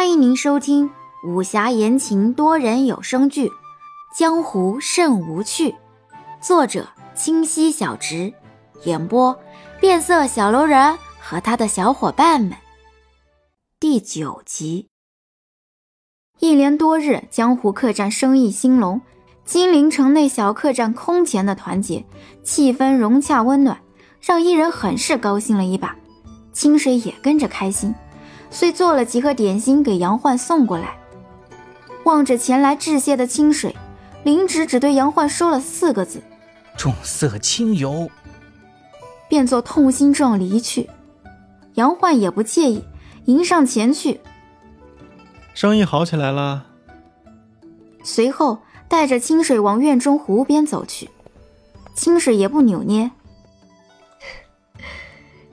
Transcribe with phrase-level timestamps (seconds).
[0.00, 0.90] 欢迎您收听
[1.22, 3.48] 武侠言情多人有声剧
[4.16, 5.72] 《江湖甚无趣》，
[6.40, 8.32] 作者清溪小直，
[8.84, 9.38] 演播
[9.78, 12.56] 变色小楼人和他的小伙伴们。
[13.78, 14.88] 第九集。
[16.38, 19.02] 一连多日，江湖客栈生意兴隆，
[19.44, 22.06] 金陵城内小客栈空前的团结，
[22.42, 23.78] 气氛融洽温暖，
[24.22, 25.94] 让一人很是高兴了一把。
[26.54, 27.94] 清水也跟着开心。
[28.50, 30.98] 遂做了几盒点心给杨焕送过来。
[32.04, 33.76] 望着前来致谢的清水，
[34.24, 36.22] 林芷只对杨焕说了四个字
[36.76, 38.10] ：“重色轻友。”
[39.28, 40.90] 便作痛心状离去。
[41.74, 42.84] 杨焕也不介意，
[43.26, 44.20] 迎上前去。
[45.54, 46.66] 生意好起来了。
[48.02, 48.58] 随后
[48.88, 51.10] 带着清水往院中湖边走去。
[51.94, 53.10] 清水也不扭捏：“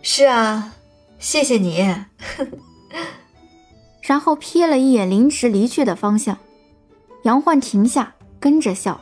[0.00, 0.72] 是啊，
[1.18, 1.94] 谢谢你。”
[4.06, 6.38] 然后瞥了一眼林池离去的方向，
[7.24, 9.00] 杨焕停下，跟着笑：“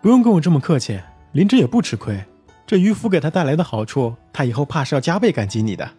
[0.00, 1.00] 不用跟我这么客气，
[1.32, 2.24] 林芝也不吃亏。
[2.64, 5.90] 这渔夫给他带来的好处，他以后怕是要加倍感激你的。”“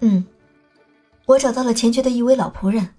[0.00, 0.24] 嗯，
[1.26, 2.94] 我找到了钱爵的一位老仆人，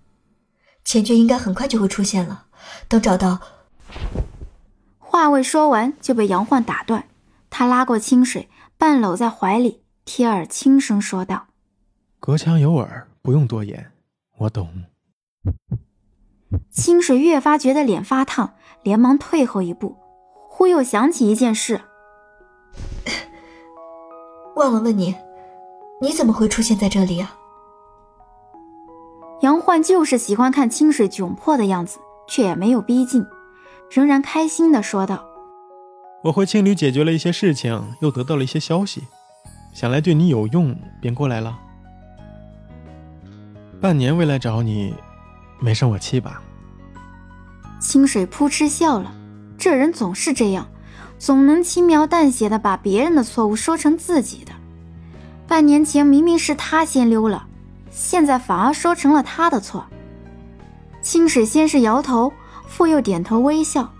[0.83, 2.45] 钱爵应该很快就会出现了。
[2.87, 3.39] 等找到……”
[4.99, 7.05] 话未说完就被杨焕打断，
[7.49, 8.47] 他拉过清水，
[8.77, 11.47] 半搂在怀里，贴耳轻声说道
[12.19, 13.91] ：“隔墙有耳。”不用多言，
[14.37, 14.69] 我懂。
[16.71, 19.97] 清水越发觉得脸发烫，连忙退后一步，
[20.49, 21.81] 忽又想起一件事，
[24.55, 25.15] 忘了问你，
[26.01, 27.35] 你怎么会出现在这里啊？
[29.41, 33.23] 杨焕就是喜欢看清水窘迫的样子，却也没有逼近，
[33.91, 35.23] 仍然开心的说道
[36.23, 39.03] ：“我回青旅解决了一些事情，又得到了一些消息，
[39.73, 41.59] 想来对你有用，便过来了。”
[43.81, 44.93] 半年未来找你，
[45.59, 46.41] 没生我气吧？
[47.79, 49.13] 清水扑哧笑了，
[49.57, 50.67] 这人总是这样，
[51.17, 54.51] 总能轻描淡写的把别人的错误说成自己的。
[55.47, 57.47] 半年前明明是他先溜了，
[57.89, 59.85] 现在反而说成了他的错。
[61.01, 62.33] 清水先是摇头，
[62.67, 63.93] 复又点头微笑。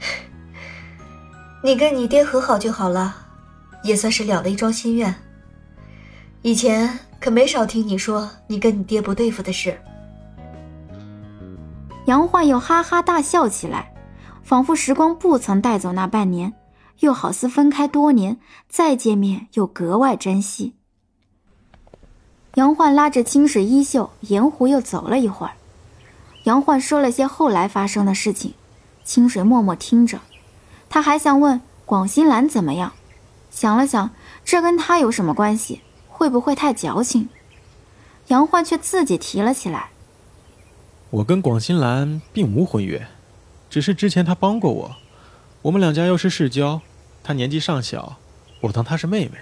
[1.62, 3.14] 你跟你爹和好就好了，
[3.84, 5.14] 也算是了了一桩心愿。
[6.42, 6.98] 以前。
[7.24, 9.80] 可没少听你说你跟你爹不对付的事。
[12.04, 13.94] 杨焕又哈哈大笑起来，
[14.42, 16.52] 仿佛时光不曾带走那半年，
[16.98, 18.36] 又好似分开多年
[18.68, 20.74] 再见面又格外珍惜。
[22.56, 25.54] 杨焕拉着清水衣袖，沿湖又走了一会儿。
[26.42, 28.52] 杨焕说了些后来发生的事情，
[29.02, 30.20] 清水默默听着。
[30.90, 32.92] 他还想问广兴兰怎么样，
[33.50, 34.10] 想了想，
[34.44, 35.80] 这跟他有什么关系？
[36.24, 37.28] 会不会太矫情？
[38.28, 39.90] 杨焕却自己提了起来。
[41.10, 43.06] 我跟广新兰并无婚约，
[43.68, 44.96] 只是之前他帮过我，
[45.60, 46.80] 我们两家又是世交，
[47.22, 48.16] 她年纪尚小，
[48.62, 49.32] 我当她是妹妹，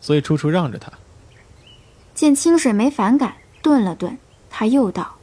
[0.00, 0.90] 所以处处让着她。
[2.12, 4.18] 见清水没反感，顿了顿，
[4.50, 5.18] 他又道：“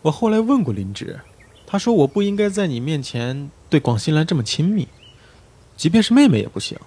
[0.00, 1.20] 我后来问过林芷，
[1.66, 4.88] 她说我不应该在你面前对广新兰这么亲密，
[5.76, 6.78] 即便是妹妹也不行。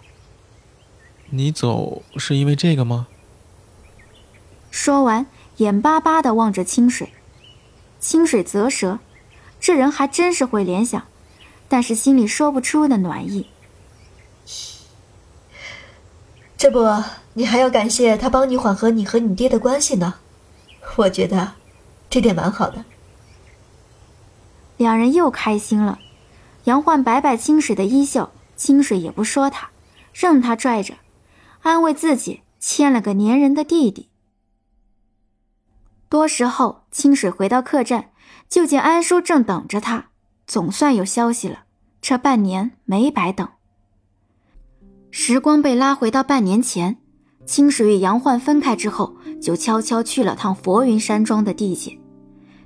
[1.30, 3.06] 你走是因为这个吗？”
[4.76, 5.26] 说完，
[5.56, 7.14] 眼巴巴地望着清水。
[7.98, 9.00] 清水啧舌，
[9.58, 11.02] 这人还真是会联想，
[11.70, 13.48] 但是心里说不出的暖意。
[16.58, 16.86] 这不，
[17.36, 20.16] 你还要感谢他帮你缓和你和你爹的关系呢。
[20.98, 21.54] 我觉得，
[22.10, 22.84] 这点蛮好的。
[24.76, 26.00] 两人又开心了。
[26.66, 29.70] 杨焕摆摆清水的衣袖，清水也不说他，
[30.14, 30.96] 任他拽着，
[31.62, 34.10] 安慰自己牵了个粘人的弟弟。
[36.16, 38.06] 多时后，清水回到客栈，
[38.48, 40.06] 就见安叔正等着他。
[40.48, 41.66] 总算有消息了，
[42.00, 43.46] 这半年没白等。
[45.12, 47.00] 时光被拉回到半年前，
[47.46, 52.00] 清水与杨焕分开之后，就悄悄去了趟佛云山庄的地界。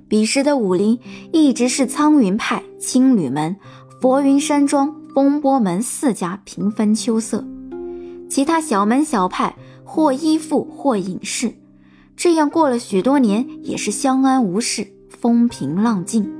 [0.06, 1.00] 彼时的武林
[1.32, 3.56] 一直是苍云派、青旅门、
[4.00, 7.44] 佛云山庄、风波门四家平分秋色，
[8.30, 11.56] 其他小门小派或依附，或隐士。
[12.20, 16.30] 这样过了许多年，也是相安无事，风平浪静。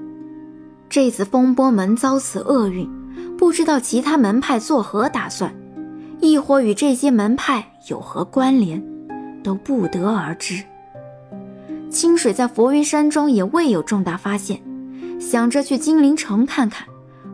[0.91, 2.87] 这次风波门遭此厄运，
[3.39, 5.55] 不知道其他门派作何打算，
[6.21, 8.85] 亦或与这些门派有何关联，
[9.43, 10.63] 都不得而知。
[11.89, 14.63] 清水在佛云山庄也未有重大发现，
[15.19, 16.87] 想着去金陵城看看，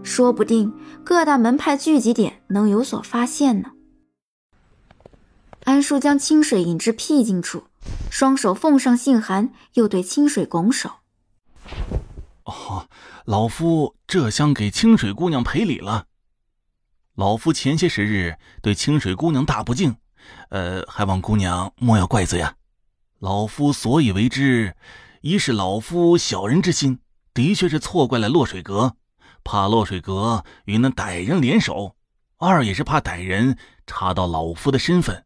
[0.05, 0.73] 说不定
[1.03, 3.73] 各大门派聚集点能有所发现呢。
[5.65, 7.65] 安叔将清水引至僻静处。
[8.19, 10.91] 双手奉上信函，又对清水拱手
[12.45, 12.89] ：“哦，
[13.27, 16.07] 老夫这厢给清水姑娘赔礼了。
[17.15, 19.97] 老夫前些时日对清水姑娘大不敬，
[20.49, 22.55] 呃，还望姑娘莫要怪罪啊。
[23.19, 24.75] 老夫所以为之，
[25.21, 27.01] 一是老夫小人之心，
[27.35, 28.97] 的确是错怪了落水阁，
[29.45, 31.95] 怕落水阁与那歹人联手；
[32.39, 35.23] 二也是怕歹人查到老夫的身份。”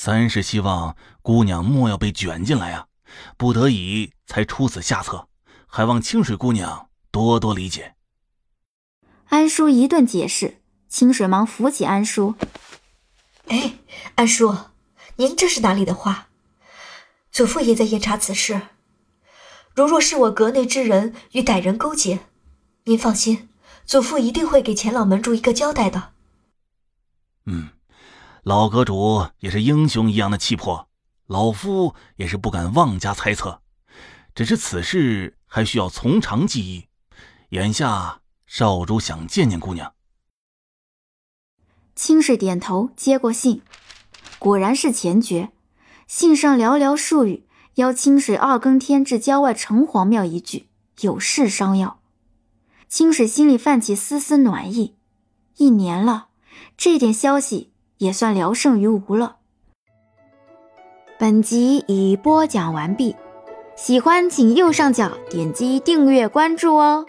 [0.00, 2.86] 三是希望姑娘莫要被卷进来啊，
[3.36, 5.26] 不得已才出此下策，
[5.66, 7.96] 还望清水姑娘多多理解。
[9.24, 12.36] 安叔一顿解释，清水忙扶起安叔
[13.50, 13.74] ：“哎，
[14.14, 14.56] 安叔，
[15.16, 16.28] 您这是哪里的话？
[17.32, 18.68] 祖父也在严查此事。
[19.74, 22.20] 如若是我阁内之人与歹人勾结，
[22.84, 23.48] 您放心，
[23.84, 26.12] 祖父一定会给钱老门主一个交代的。”
[27.46, 27.70] 嗯。
[28.44, 30.88] 老阁主也是英雄一样的气魄，
[31.26, 33.60] 老夫也是不敢妄加猜测，
[34.34, 36.86] 只是此事还需要从长计议。
[37.50, 39.94] 眼下少主想见见姑娘。
[41.94, 43.62] 清水点头，接过信，
[44.38, 45.50] 果然是前爵。
[46.06, 50.68] 信上寥寥数语，邀清水二更天至郊外城隍庙一聚，
[51.00, 52.00] 有事商要。
[52.88, 54.96] 清水心里泛起丝丝暖意，
[55.56, 56.28] 一年了，
[56.76, 57.72] 这点消息。
[57.98, 59.36] 也算聊胜于无了。
[61.18, 63.14] 本集已播讲完毕，
[63.76, 67.04] 喜欢请右上角点击订阅关注哦。